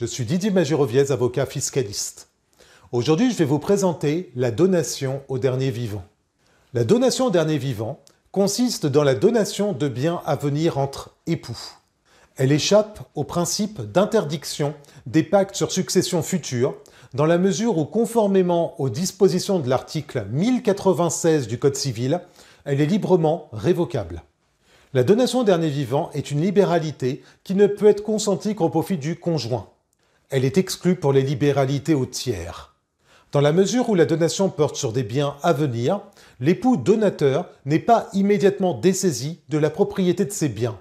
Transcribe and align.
Je 0.00 0.06
suis 0.06 0.24
Didier 0.24 0.52
Magiroviez, 0.52 1.10
avocat 1.10 1.44
fiscaliste. 1.44 2.28
Aujourd'hui, 2.92 3.32
je 3.32 3.36
vais 3.36 3.44
vous 3.44 3.58
présenter 3.58 4.30
la 4.36 4.52
donation 4.52 5.22
au 5.26 5.40
dernier 5.40 5.72
vivant. 5.72 6.04
La 6.72 6.84
donation 6.84 7.26
au 7.26 7.30
dernier 7.30 7.58
vivant 7.58 7.98
consiste 8.30 8.86
dans 8.86 9.02
la 9.02 9.16
donation 9.16 9.72
de 9.72 9.88
biens 9.88 10.22
à 10.24 10.36
venir 10.36 10.78
entre 10.78 11.16
époux. 11.26 11.58
Elle 12.36 12.52
échappe 12.52 13.00
au 13.16 13.24
principe 13.24 13.80
d'interdiction 13.80 14.74
des 15.06 15.24
pactes 15.24 15.56
sur 15.56 15.72
succession 15.72 16.22
future, 16.22 16.76
dans 17.12 17.26
la 17.26 17.36
mesure 17.36 17.76
où, 17.76 17.84
conformément 17.84 18.80
aux 18.80 18.90
dispositions 18.90 19.58
de 19.58 19.68
l'article 19.68 20.26
1096 20.30 21.48
du 21.48 21.58
Code 21.58 21.74
civil, 21.74 22.20
elle 22.64 22.80
est 22.80 22.86
librement 22.86 23.48
révocable. 23.52 24.22
La 24.94 25.02
donation 25.02 25.40
au 25.40 25.44
dernier 25.44 25.70
vivant 25.70 26.10
est 26.14 26.30
une 26.30 26.40
libéralité 26.40 27.20
qui 27.42 27.56
ne 27.56 27.66
peut 27.66 27.88
être 27.88 28.04
consentie 28.04 28.54
qu'au 28.54 28.68
profit 28.68 28.96
du 28.96 29.16
conjoint. 29.16 29.66
Elle 30.30 30.44
est 30.44 30.58
exclue 30.58 30.94
pour 30.94 31.14
les 31.14 31.22
libéralités 31.22 31.94
au 31.94 32.04
tiers. 32.04 32.74
Dans 33.32 33.40
la 33.40 33.52
mesure 33.52 33.88
où 33.88 33.94
la 33.94 34.04
donation 34.04 34.50
porte 34.50 34.76
sur 34.76 34.92
des 34.92 35.02
biens 35.02 35.36
à 35.42 35.54
venir, 35.54 36.02
l'époux 36.38 36.76
donateur 36.76 37.48
n'est 37.64 37.78
pas 37.78 38.08
immédiatement 38.12 38.74
dessaisi 38.74 39.40
de 39.48 39.56
la 39.56 39.70
propriété 39.70 40.26
de 40.26 40.30
ces 40.30 40.50
biens. 40.50 40.78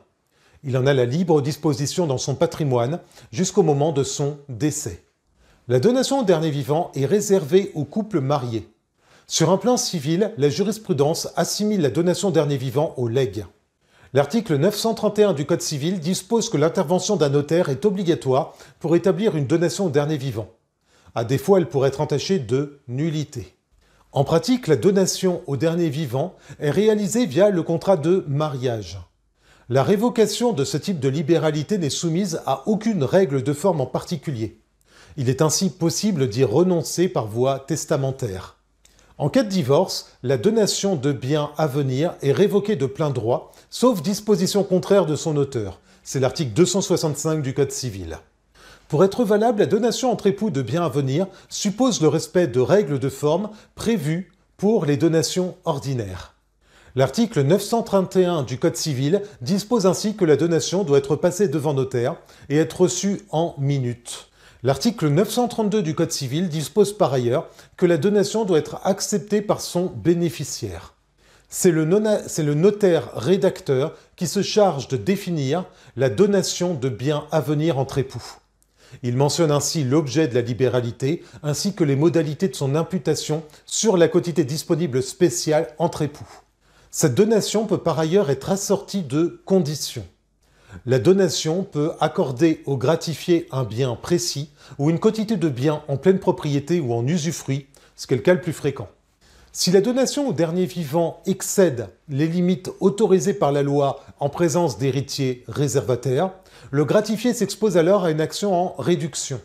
Il 0.65 0.77
en 0.77 0.85
a 0.85 0.93
la 0.93 1.05
libre 1.05 1.41
disposition 1.41 2.07
dans 2.07 2.17
son 2.17 2.35
patrimoine 2.35 2.99
jusqu'au 3.31 3.63
moment 3.63 3.93
de 3.93 4.03
son 4.03 4.37
décès. 4.49 5.05
La 5.69 5.79
donation 5.79 6.19
au 6.19 6.23
dernier 6.25 6.49
vivant 6.49 6.91
est 6.93 7.05
réservée 7.05 7.71
aux 7.73 7.85
couples 7.85 8.19
mariés. 8.19 8.67
Sur 9.27 9.49
un 9.49 9.57
plan 9.57 9.77
civil, 9.77 10.33
la 10.37 10.49
jurisprudence 10.49 11.29
assimile 11.37 11.81
la 11.81 11.89
donation 11.89 12.31
dernier 12.31 12.57
vivant 12.57 12.93
au 12.97 13.07
legs. 13.07 13.45
L'article 14.13 14.55
931 14.55 15.33
du 15.33 15.45
Code 15.45 15.61
civil 15.61 15.99
dispose 15.99 16.49
que 16.49 16.55
l'intervention 16.55 17.17
d'un 17.17 17.29
notaire 17.29 17.67
est 17.67 17.83
obligatoire 17.83 18.55
pour 18.79 18.95
établir 18.95 19.35
une 19.35 19.47
donation 19.47 19.87
au 19.87 19.89
dernier 19.89 20.17
vivant. 20.17 20.49
À 21.13 21.25
défaut, 21.25 21.57
elle 21.57 21.67
pourrait 21.67 21.89
être 21.89 21.99
entachée 21.99 22.39
de 22.39 22.79
nullité. 22.87 23.53
En 24.13 24.23
pratique, 24.23 24.67
la 24.67 24.77
donation 24.77 25.41
au 25.45 25.57
dernier 25.57 25.89
vivant 25.89 26.35
est 26.59 26.71
réalisée 26.71 27.25
via 27.25 27.49
le 27.49 27.63
contrat 27.63 27.97
de 27.97 28.23
mariage. 28.27 28.99
La 29.67 29.83
révocation 29.83 30.53
de 30.53 30.63
ce 30.63 30.77
type 30.77 31.01
de 31.01 31.09
libéralité 31.09 31.77
n'est 31.77 31.89
soumise 31.89 32.41
à 32.45 32.63
aucune 32.67 33.03
règle 33.03 33.43
de 33.43 33.51
forme 33.51 33.81
en 33.81 33.85
particulier. 33.85 34.61
Il 35.17 35.29
est 35.29 35.41
ainsi 35.41 35.69
possible 35.69 36.29
d'y 36.29 36.45
renoncer 36.45 37.09
par 37.09 37.27
voie 37.27 37.59
testamentaire. 37.59 38.56
En 39.19 39.29
cas 39.29 39.41
de 39.41 39.49
divorce, 39.49 40.11
la 40.21 40.37
donation 40.37 40.95
de 40.95 41.11
biens 41.11 41.49
à 41.57 41.65
venir 41.65 42.13
est 42.21 42.31
révoquée 42.31 42.75
de 42.75 42.85
plein 42.85 43.09
droit, 43.09 43.51
sauf 43.71 44.03
disposition 44.03 44.63
contraire 44.63 45.07
de 45.07 45.15
son 45.15 45.37
auteur. 45.37 45.79
C'est 46.03 46.19
l'article 46.19 46.53
265 46.53 47.41
du 47.41 47.55
Code 47.55 47.71
civil. 47.71 48.19
Pour 48.87 49.03
être 49.03 49.23
valable, 49.23 49.59
la 49.59 49.65
donation 49.65 50.11
entre 50.11 50.27
époux 50.27 50.51
de 50.51 50.61
biens 50.61 50.85
à 50.85 50.89
venir 50.89 51.25
suppose 51.49 51.99
le 51.99 52.09
respect 52.09 52.45
de 52.45 52.59
règles 52.59 52.99
de 52.99 53.09
forme 53.09 53.49
prévues 53.73 54.31
pour 54.55 54.85
les 54.85 54.97
donations 54.97 55.55
ordinaires. 55.65 56.35
L'article 56.95 57.41
931 57.41 58.43
du 58.43 58.59
Code 58.59 58.75
civil 58.75 59.23
dispose 59.41 59.87
ainsi 59.87 60.15
que 60.15 60.25
la 60.25 60.35
donation 60.35 60.83
doit 60.83 60.99
être 60.99 61.15
passée 61.15 61.47
devant 61.47 61.73
notaire 61.73 62.17
et 62.49 62.57
être 62.57 62.81
reçue 62.81 63.21
en 63.31 63.55
minutes. 63.57 64.29
L'article 64.63 65.09
932 65.09 65.83
du 65.83 65.93
Code 65.93 66.11
civil 66.11 66.49
dispose 66.49 66.97
par 66.97 67.13
ailleurs 67.13 67.47
que 67.77 67.85
la 67.85 67.97
donation 67.97 68.43
doit 68.43 68.57
être 68.57 68.79
acceptée 68.83 69.43
par 69.43 69.61
son 69.61 69.85
bénéficiaire. 69.85 70.95
C'est 71.47 71.71
le, 71.71 71.85
notaire 71.85 73.11
rédacteur 73.13 73.93
qui 74.15 74.25
se 74.25 74.41
charge 74.41 74.87
de 74.87 74.97
définir 74.97 75.65
la 75.95 76.09
donation 76.09 76.73
de 76.73 76.89
biens 76.89 77.25
à 77.31 77.39
venir 77.39 77.77
entre 77.77 77.99
époux. 77.99 78.23
Il 79.03 79.15
mentionne 79.15 79.51
ainsi 79.51 79.83
l'objet 79.83 80.27
de 80.27 80.33
la 80.33 80.41
libéralité 80.41 81.23
ainsi 81.43 81.75
que 81.75 81.83
les 81.83 81.95
modalités 81.95 82.47
de 82.47 82.55
son 82.55 82.73
imputation 82.73 83.43
sur 83.65 83.95
la 83.95 84.07
quotité 84.07 84.43
disponible 84.43 85.03
spéciale 85.03 85.67
entre 85.77 86.01
époux. 86.01 86.27
Cette 86.89 87.15
donation 87.15 87.67
peut 87.67 87.77
par 87.77 87.99
ailleurs 87.99 88.31
être 88.31 88.49
assortie 88.49 89.03
de 89.03 89.41
conditions. 89.45 90.05
La 90.89 90.99
donation 90.99 91.63
peut 91.63 91.91
accorder 91.99 92.61
au 92.65 92.77
gratifié 92.77 93.45
un 93.51 93.65
bien 93.65 93.93
précis 93.95 94.51
ou 94.77 94.89
une 94.89 94.99
quantité 94.99 95.35
de 95.35 95.49
biens 95.49 95.83
en 95.89 95.97
pleine 95.97 96.17
propriété 96.17 96.79
ou 96.79 96.93
en 96.93 97.05
usufruit, 97.05 97.67
ce 97.97 98.07
qui 98.07 98.13
est 98.13 98.17
le 98.17 98.23
cas 98.23 98.33
le 98.33 98.39
plus 98.39 98.53
fréquent. 98.53 98.87
Si 99.51 99.69
la 99.69 99.81
donation 99.81 100.29
au 100.29 100.31
dernier 100.31 100.65
vivant 100.65 101.21
excède 101.25 101.89
les 102.07 102.25
limites 102.25 102.71
autorisées 102.79 103.33
par 103.33 103.51
la 103.51 103.63
loi 103.63 103.99
en 104.21 104.29
présence 104.29 104.77
d'héritiers 104.77 105.43
réservataires, 105.49 106.31
le 106.71 106.85
gratifié 106.85 107.33
s'expose 107.33 107.75
alors 107.75 108.05
à 108.05 108.11
une 108.11 108.21
action 108.21 108.55
en 108.55 108.81
réduction. 108.81 109.41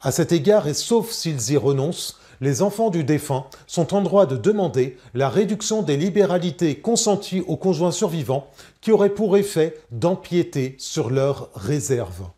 À 0.00 0.12
cet 0.12 0.32
égard, 0.32 0.66
et 0.66 0.72
sauf 0.72 1.10
s'ils 1.10 1.52
y 1.52 1.58
renoncent, 1.58 2.18
les 2.40 2.62
enfants 2.62 2.90
du 2.90 3.04
défunt 3.04 3.46
sont 3.66 3.94
en 3.94 4.00
droit 4.00 4.26
de 4.26 4.36
demander 4.36 4.96
la 5.14 5.28
réduction 5.28 5.82
des 5.82 5.96
libéralités 5.96 6.76
consenties 6.76 7.42
aux 7.46 7.56
conjoints 7.56 7.92
survivants 7.92 8.48
qui 8.80 8.92
auraient 8.92 9.10
pour 9.10 9.36
effet 9.36 9.76
d'empiéter 9.90 10.74
sur 10.78 11.10
leurs 11.10 11.50
réserves. 11.54 12.28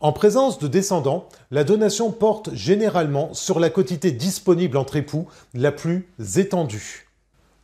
En 0.00 0.12
présence 0.12 0.58
de 0.58 0.68
descendants, 0.68 1.28
la 1.50 1.64
donation 1.64 2.10
porte 2.12 2.52
généralement 2.54 3.32
sur 3.32 3.58
la 3.60 3.70
quotité 3.70 4.10
disponible 4.10 4.76
entre 4.76 4.96
époux 4.96 5.26
la 5.54 5.72
plus 5.72 6.08
étendue. 6.36 7.06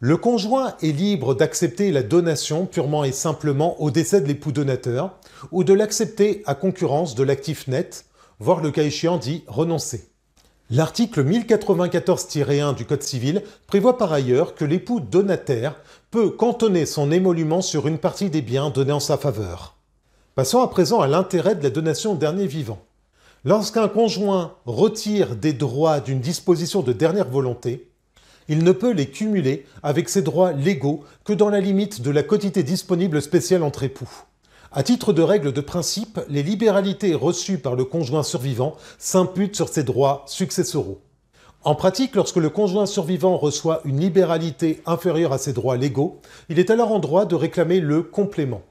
Le 0.01 0.17
conjoint 0.17 0.75
est 0.83 0.93
libre 0.93 1.35
d'accepter 1.35 1.93
la 1.93 2.03
donation 2.03 2.67
purement 2.67 3.05
et 3.05 3.13
simplement 3.13 3.81
au 3.81 3.91
décès 3.91 4.21
de 4.21 4.27
l'époux 4.27 4.51
donateur 4.51 5.19
ou 5.53 5.63
de 5.63 5.75
l'accepter 5.75 6.43
à 6.47 6.55
concurrence 6.55 7.15
de 7.15 7.23
l'actif 7.23 7.69
net, 7.69 8.07
voire 8.41 8.61
le 8.61 8.71
cas 8.71 8.83
échéant 8.83 9.19
dit 9.19 9.45
renoncer. 9.47 10.12
L'article 10.75 11.23
1094-1 11.23 12.75
du 12.75 12.87
Code 12.87 13.03
civil 13.03 13.43
prévoit 13.67 13.99
par 13.99 14.11
ailleurs 14.11 14.55
que 14.55 14.65
l'époux 14.65 15.01
donataire 15.01 15.75
peut 16.11 16.31
cantonner 16.31 16.87
son 16.87 17.13
émolument 17.13 17.61
sur 17.61 17.87
une 17.87 17.99
partie 17.99 18.31
des 18.31 18.41
biens 18.41 18.71
donnés 18.71 18.93
en 18.93 18.99
sa 18.99 19.19
faveur. 19.19 19.77
Passons 20.35 20.63
à 20.63 20.69
présent 20.69 21.01
à 21.01 21.07
l'intérêt 21.07 21.57
de 21.57 21.63
la 21.63 21.69
donation 21.69 22.13
au 22.13 22.17
dernier 22.17 22.47
vivant. 22.47 22.79
Lorsqu'un 23.45 23.87
conjoint 23.87 24.55
retire 24.65 25.37
des 25.37 25.53
droits 25.53 26.01
d'une 26.01 26.21
disposition 26.21 26.81
de 26.81 26.95
dernière 26.95 27.29
volonté, 27.29 27.91
il 28.49 28.65
ne 28.65 28.73
peut 28.73 28.93
les 28.93 29.11
cumuler 29.11 29.67
avec 29.83 30.09
ses 30.09 30.23
droits 30.23 30.53
légaux 30.53 31.05
que 31.27 31.35
dans 31.35 31.51
la 31.51 31.61
limite 31.61 32.01
de 32.01 32.11
la 32.11 32.23
quotité 32.23 32.63
disponible 32.63 33.21
spéciale 33.21 33.63
entre 33.63 33.83
époux. 33.83 34.09
À 34.75 34.83
titre 34.83 35.13
de 35.13 35.21
règle 35.21 35.53
de 35.53 35.61
principe, 35.61 36.19
les 36.31 36.43
libéralités 36.43 37.15
reçues 37.15 37.59
par 37.59 37.75
le 37.75 37.85
conjoint 37.85 38.23
survivant 38.23 38.75
s'imputent 38.99 39.55
sur 39.55 39.69
ses 39.69 39.85
droits 39.85 40.25
successoraux. 40.27 41.03
En 41.63 41.75
pratique, 41.75 42.17
lorsque 42.17 42.39
le 42.39 42.49
conjoint 42.49 42.87
survivant 42.87 43.37
reçoit 43.37 43.83
une 43.85 44.01
libéralité 44.01 44.81
inférieure 44.87 45.35
à 45.35 45.39
ses 45.39 45.53
droits 45.53 45.77
légaux, 45.77 46.23
il 46.49 46.59
est 46.59 46.71
alors 46.71 46.91
en 46.91 47.01
droit 47.01 47.27
de 47.27 47.35
réclamer 47.35 47.81
le 47.81 48.03
complément. 48.03 48.63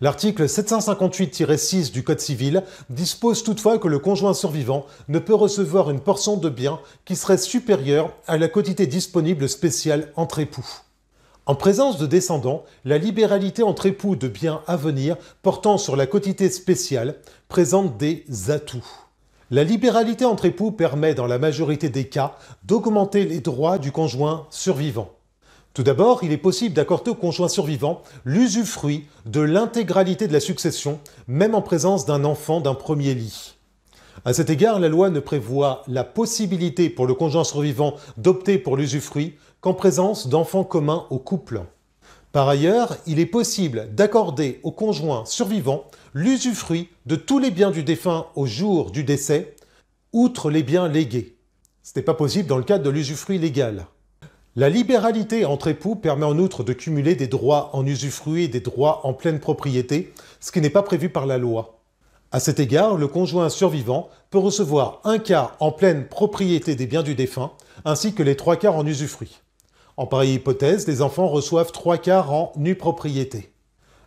L'article 0.00 0.46
758-6 0.46 1.92
du 1.92 2.02
Code 2.02 2.20
civil 2.20 2.62
dispose 2.88 3.42
toutefois 3.42 3.78
que 3.78 3.86
le 3.86 3.98
conjoint 3.98 4.32
survivant 4.32 4.86
ne 5.08 5.18
peut 5.18 5.34
recevoir 5.34 5.90
une 5.90 6.00
portion 6.00 6.38
de 6.38 6.48
biens 6.48 6.80
qui 7.04 7.16
serait 7.16 7.36
supérieure 7.36 8.14
à 8.26 8.38
la 8.38 8.48
quotité 8.48 8.86
disponible 8.86 9.46
spéciale 9.50 10.10
entre 10.16 10.38
époux. 10.38 10.66
En 11.46 11.54
présence 11.54 11.98
de 11.98 12.06
descendants, 12.06 12.64
la 12.86 12.96
libéralité 12.96 13.62
entre 13.62 13.84
époux 13.84 14.16
de 14.16 14.28
biens 14.28 14.62
à 14.66 14.76
venir 14.76 15.16
portant 15.42 15.76
sur 15.76 15.94
la 15.94 16.06
quotité 16.06 16.48
spéciale 16.48 17.16
présente 17.48 17.98
des 17.98 18.24
atouts. 18.48 18.86
La 19.50 19.62
libéralité 19.62 20.24
entre 20.24 20.46
époux 20.46 20.72
permet 20.72 21.14
dans 21.14 21.26
la 21.26 21.38
majorité 21.38 21.90
des 21.90 22.08
cas 22.08 22.36
d'augmenter 22.64 23.26
les 23.26 23.40
droits 23.40 23.76
du 23.76 23.92
conjoint 23.92 24.46
survivant. 24.48 25.10
Tout 25.74 25.82
d'abord, 25.82 26.24
il 26.24 26.32
est 26.32 26.38
possible 26.38 26.74
d'accorder 26.74 27.10
au 27.10 27.14
conjoint 27.14 27.48
survivant 27.48 28.00
l'usufruit 28.24 29.06
de 29.26 29.40
l'intégralité 29.40 30.26
de 30.26 30.32
la 30.32 30.40
succession, 30.40 30.98
même 31.28 31.54
en 31.54 31.60
présence 31.60 32.06
d'un 32.06 32.24
enfant 32.24 32.62
d'un 32.62 32.74
premier 32.74 33.12
lit. 33.12 33.54
À 34.24 34.32
cet 34.32 34.48
égard, 34.48 34.80
la 34.80 34.88
loi 34.88 35.10
ne 35.10 35.20
prévoit 35.20 35.82
la 35.88 36.04
possibilité 36.04 36.88
pour 36.88 37.06
le 37.06 37.12
conjoint 37.12 37.44
survivant 37.44 37.96
d'opter 38.16 38.56
pour 38.56 38.78
l'usufruit 38.78 39.34
qu'en 39.64 39.72
présence 39.72 40.28
d'enfants 40.28 40.62
communs 40.62 41.06
au 41.08 41.18
couple. 41.18 41.62
Par 42.32 42.50
ailleurs, 42.50 42.98
il 43.06 43.18
est 43.18 43.24
possible 43.24 43.88
d'accorder 43.94 44.60
au 44.62 44.70
conjoint 44.70 45.24
survivant 45.24 45.86
l'usufruit 46.12 46.90
de 47.06 47.16
tous 47.16 47.38
les 47.38 47.50
biens 47.50 47.70
du 47.70 47.82
défunt 47.82 48.26
au 48.34 48.44
jour 48.44 48.90
du 48.90 49.04
décès, 49.04 49.56
outre 50.12 50.50
les 50.50 50.62
biens 50.62 50.86
légués. 50.86 51.38
Ce 51.82 51.92
n'est 51.96 52.02
pas 52.02 52.12
possible 52.12 52.46
dans 52.46 52.58
le 52.58 52.62
cadre 52.62 52.84
de 52.84 52.90
l'usufruit 52.90 53.38
légal. 53.38 53.86
La 54.54 54.68
libéralité 54.68 55.46
entre 55.46 55.68
époux 55.68 55.94
permet 55.94 56.26
en 56.26 56.38
outre 56.38 56.62
de 56.62 56.74
cumuler 56.74 57.14
des 57.14 57.26
droits 57.26 57.70
en 57.72 57.86
usufruit 57.86 58.44
et 58.44 58.48
des 58.48 58.60
droits 58.60 59.06
en 59.06 59.14
pleine 59.14 59.40
propriété, 59.40 60.12
ce 60.40 60.52
qui 60.52 60.60
n'est 60.60 60.68
pas 60.68 60.82
prévu 60.82 61.08
par 61.08 61.24
la 61.24 61.38
loi. 61.38 61.80
À 62.32 62.38
cet 62.38 62.60
égard, 62.60 62.96
le 62.96 63.08
conjoint 63.08 63.48
survivant 63.48 64.10
peut 64.28 64.36
recevoir 64.36 65.00
un 65.04 65.16
quart 65.16 65.56
en 65.58 65.72
pleine 65.72 66.06
propriété 66.06 66.74
des 66.74 66.86
biens 66.86 67.02
du 67.02 67.14
défunt, 67.14 67.52
ainsi 67.86 68.12
que 68.12 68.22
les 68.22 68.36
trois 68.36 68.56
quarts 68.56 68.76
en 68.76 68.86
usufruit. 68.86 69.40
En 69.96 70.06
pareille 70.06 70.34
hypothèse, 70.34 70.88
les 70.88 71.02
enfants 71.02 71.28
reçoivent 71.28 71.70
trois 71.70 71.98
quarts 71.98 72.32
en 72.32 72.52
nue 72.56 72.74
propriété. 72.74 73.52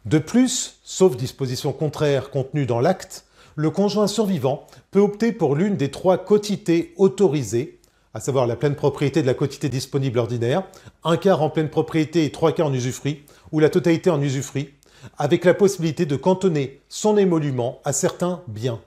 De 0.06 0.20
plus, 0.20 0.80
sauf 0.84 1.16
disposition 1.16 1.72
contraire 1.72 2.30
contenue 2.30 2.66
dans 2.66 2.82
l'acte, 2.82 3.26
le 3.56 3.72
conjoint 3.72 4.08
survivant 4.08 4.68
peut 4.92 5.00
opter 5.00 5.32
pour 5.32 5.56
l'une 5.56 5.78
des 5.78 5.90
trois 5.90 6.18
quotités 6.18 6.94
autorisées, 6.98 7.80
à 8.14 8.20
savoir 8.20 8.48
la 8.48 8.56
pleine 8.56 8.76
propriété 8.76 9.22
de 9.22 9.28
la 9.28 9.34
quotité 9.34 9.70
disponible 9.70 10.20
ordinaire, 10.20 10.64
un 11.04 11.18
quart 11.18 11.42
en 11.42 11.50
pleine 11.50 11.70
propriété 11.70 12.26
et 12.26 12.32
trois 12.32 12.52
quarts 12.52 12.68
en 12.68 12.74
usufruit, 12.74 13.24
ou 13.52 13.60
la 13.60 13.70
totalité 13.70 14.10
en 14.10 14.22
usufruit, 14.22 14.74
avec 15.18 15.46
la 15.46 15.54
possibilité 15.54 16.06
de 16.06 16.16
cantonner 16.16 16.82
son 16.90 17.18
émolument 17.18 17.80
à 17.86 17.94
certains 17.94 18.42
biens. 18.48 18.80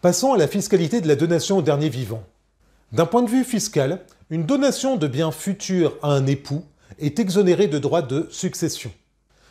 Passons 0.00 0.32
à 0.32 0.38
la 0.38 0.48
fiscalité 0.48 1.00
de 1.00 1.08
la 1.08 1.16
donation 1.16 1.58
au 1.58 1.62
dernier 1.62 1.88
vivant. 1.88 2.22
D'un 2.92 3.06
point 3.06 3.22
de 3.22 3.30
vue 3.30 3.44
fiscal, 3.44 4.00
une 4.28 4.44
donation 4.44 4.96
de 4.96 5.06
biens 5.06 5.30
futurs 5.30 5.96
à 6.02 6.12
un 6.12 6.26
époux 6.26 6.62
est 6.98 7.18
exonérée 7.18 7.66
de 7.66 7.78
droits 7.78 8.02
de 8.02 8.26
succession. 8.30 8.90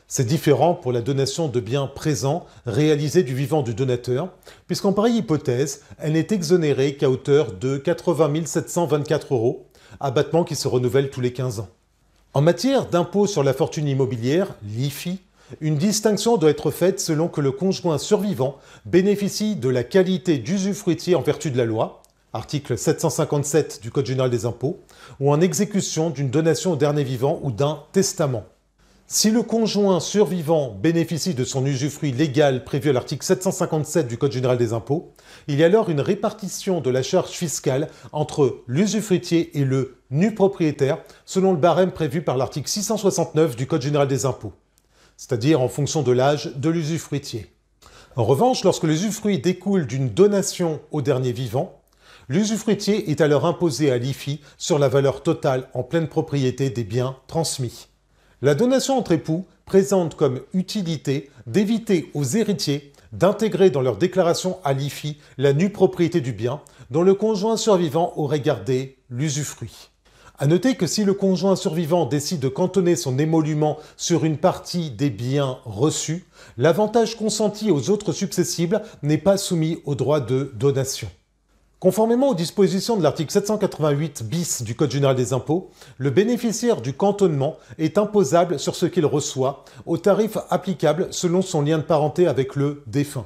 C'est 0.07 0.27
différent 0.27 0.75
pour 0.75 0.91
la 0.91 1.01
donation 1.01 1.47
de 1.47 1.59
biens 1.59 1.87
présents 1.87 2.45
réalisés 2.67 3.23
du 3.23 3.33
vivant 3.33 3.63
du 3.63 3.73
donateur, 3.73 4.29
puisqu'en 4.67 4.93
pareille 4.93 5.17
hypothèse, 5.17 5.81
elle 5.97 6.11
n'est 6.11 6.27
exonérée 6.29 6.97
qu'à 6.97 7.09
hauteur 7.09 7.53
de 7.53 7.77
80 7.77 8.45
724 8.45 9.33
euros, 9.33 9.65
abattement 9.99 10.43
qui 10.43 10.55
se 10.55 10.67
renouvelle 10.67 11.09
tous 11.09 11.21
les 11.21 11.33
15 11.33 11.61
ans. 11.61 11.69
En 12.35 12.41
matière 12.41 12.85
d'impôt 12.85 13.25
sur 13.25 13.43
la 13.43 13.53
fortune 13.53 13.87
immobilière, 13.87 14.53
l'IFI, 14.63 15.19
une 15.61 15.77
distinction 15.77 16.37
doit 16.37 16.51
être 16.51 16.69
faite 16.69 16.99
selon 16.99 17.27
que 17.27 17.41
le 17.41 17.51
conjoint 17.51 17.97
survivant 17.97 18.57
bénéficie 18.85 19.55
de 19.55 19.67
la 19.67 19.83
qualité 19.83 20.37
d'usufruitier 20.37 21.15
en 21.15 21.21
vertu 21.21 21.49
de 21.49 21.57
la 21.57 21.65
loi, 21.65 22.00
article 22.33 22.77
757 22.77 23.81
du 23.81 23.91
Code 23.91 24.05
général 24.05 24.29
des 24.29 24.45
impôts, 24.45 24.79
ou 25.19 25.31
en 25.31 25.41
exécution 25.41 26.09
d'une 26.09 26.29
donation 26.29 26.73
au 26.73 26.75
dernier 26.75 27.03
vivant 27.03 27.39
ou 27.43 27.51
d'un 27.51 27.83
testament. 27.91 28.45
Si 29.07 29.29
le 29.29 29.43
conjoint 29.43 29.99
survivant 29.99 30.73
bénéficie 30.81 31.33
de 31.33 31.43
son 31.43 31.65
usufruit 31.65 32.13
légal 32.13 32.63
prévu 32.63 32.91
à 32.91 32.93
l'article 32.93 33.25
757 33.25 34.07
du 34.07 34.17
Code 34.17 34.31
général 34.31 34.57
des 34.57 34.71
impôts, 34.71 35.11
il 35.47 35.59
y 35.59 35.63
a 35.63 35.65
alors 35.65 35.89
une 35.89 35.99
répartition 35.99 36.79
de 36.79 36.89
la 36.89 37.03
charge 37.03 37.31
fiscale 37.31 37.89
entre 38.13 38.63
l'usufruitier 38.67 39.59
et 39.59 39.65
le 39.65 39.97
nu 40.11 40.33
propriétaire 40.33 40.99
selon 41.25 41.51
le 41.51 41.57
barème 41.57 41.91
prévu 41.91 42.21
par 42.21 42.37
l'article 42.37 42.69
669 42.69 43.55
du 43.57 43.67
Code 43.67 43.81
général 43.81 44.07
des 44.07 44.25
impôts 44.25 44.53
c'est-à-dire 45.21 45.61
en 45.61 45.69
fonction 45.69 46.01
de 46.01 46.11
l'âge 46.11 46.51
de 46.55 46.69
l'usufruitier. 46.71 47.45
En 48.15 48.23
revanche, 48.23 48.63
lorsque 48.63 48.85
l'usufruit 48.85 49.37
découle 49.37 49.85
d'une 49.85 50.09
donation 50.09 50.81
au 50.89 51.03
dernier 51.03 51.31
vivant, 51.31 51.80
l'usufruitier 52.31 53.11
est 53.11 53.19
alors 53.19 53.45
imposé 53.45 53.91
à 53.91 53.97
l'IFI 53.97 54.39
sur 54.57 54.79
la 54.79 54.87
valeur 54.87 55.21
totale 55.21 55.67
en 55.73 55.83
pleine 55.83 56.07
propriété 56.07 56.69
des 56.69 56.85
biens 56.85 57.17
transmis. 57.27 57.87
La 58.41 58.55
donation 58.55 58.97
entre 58.97 59.11
époux 59.11 59.45
présente 59.65 60.15
comme 60.15 60.39
utilité 60.53 61.29
d'éviter 61.45 62.09
aux 62.13 62.23
héritiers 62.23 62.93
d'intégrer 63.11 63.69
dans 63.69 63.81
leur 63.81 63.97
déclaration 63.97 64.59
à 64.63 64.71
l'IFI 64.71 65.17
la 65.37 65.51
nue 65.51 65.71
propriété 65.71 66.21
du 66.21 66.31
bien 66.31 66.61
dont 66.89 67.03
le 67.03 67.15
conjoint 67.15 67.57
survivant 67.57 68.13
aurait 68.15 68.39
gardé 68.39 68.97
l'usufruit. 69.09 69.89
À 70.39 70.47
noter 70.47 70.75
que 70.75 70.87
si 70.87 71.03
le 71.03 71.13
conjoint 71.13 71.57
survivant 71.57 72.05
décide 72.05 72.39
de 72.39 72.47
cantonner 72.47 72.95
son 72.95 73.19
émolument 73.19 73.77
sur 73.97 74.23
une 74.23 74.37
partie 74.37 74.89
des 74.89 75.09
biens 75.09 75.57
reçus, 75.65 76.23
l'avantage 76.57 77.17
consenti 77.17 77.71
aux 77.71 77.89
autres 77.89 78.13
successibles 78.13 78.81
n'est 79.03 79.17
pas 79.17 79.35
soumis 79.35 79.79
au 79.83 79.95
droit 79.95 80.21
de 80.21 80.53
donation. 80.55 81.09
Conformément 81.81 82.29
aux 82.29 82.35
dispositions 82.35 82.95
de 82.95 83.01
l'article 83.01 83.31
788 83.31 84.21
bis 84.21 84.61
du 84.61 84.75
Code 84.75 84.91
général 84.91 85.15
des 85.15 85.33
impôts, 85.33 85.71
le 85.97 86.11
bénéficiaire 86.11 86.79
du 86.79 86.93
cantonnement 86.93 87.57
est 87.79 87.97
imposable 87.97 88.59
sur 88.59 88.75
ce 88.75 88.85
qu'il 88.85 89.07
reçoit, 89.07 89.65
au 89.87 89.97
tarif 89.97 90.37
applicable 90.51 91.07
selon 91.09 91.41
son 91.41 91.63
lien 91.63 91.79
de 91.79 91.83
parenté 91.83 92.27
avec 92.27 92.55
le 92.55 92.83
défunt. 92.85 93.25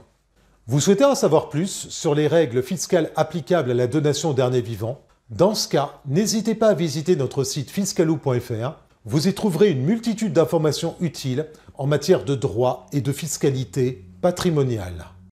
Vous 0.68 0.80
souhaitez 0.80 1.04
en 1.04 1.16
savoir 1.16 1.50
plus 1.50 1.90
sur 1.90 2.16
les 2.16 2.28
règles 2.28 2.64
fiscales 2.64 3.12
applicables 3.18 3.72
à 3.72 3.74
la 3.74 3.88
donation 3.88 4.30
au 4.30 4.34
dernier 4.34 4.62
vivant 4.62 5.02
dans 5.32 5.54
ce 5.54 5.68
cas, 5.68 6.00
n'hésitez 6.06 6.56
pas 6.56 6.70
à 6.70 6.74
visiter 6.76 7.18
notre 7.18 7.44
site 7.44 7.72
fiscalou.fr. 7.72 8.74
Vous 9.04 9.28
y 9.28 9.34
trouverez 9.34 9.72
une 9.72 9.84
multitude 9.84 10.32
d'informations 10.32 10.96
utiles 11.02 11.48
en 11.78 11.88
matière 11.88 12.24
de 12.24 12.36
droit 12.36 12.86
et 12.94 13.02
de 13.02 13.12
fiscalité 13.12 14.06
patrimoniale. 14.22 15.15